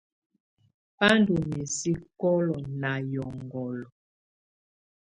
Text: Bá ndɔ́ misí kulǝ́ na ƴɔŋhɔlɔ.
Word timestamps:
Bá 0.97 1.07
ndɔ́ 1.19 1.39
misí 1.49 1.91
kulǝ́ 2.19 2.61
na 2.81 2.91
ƴɔŋhɔlɔ. 3.11 3.81